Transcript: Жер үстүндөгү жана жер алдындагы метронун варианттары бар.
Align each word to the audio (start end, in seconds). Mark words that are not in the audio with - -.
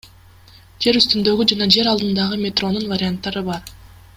Жер 0.85 0.97
үстүндөгү 1.01 1.45
жана 1.51 1.67
жер 1.75 1.91
алдындагы 1.91 2.41
метронун 2.47 2.91
варианттары 2.95 3.45
бар. 3.51 3.71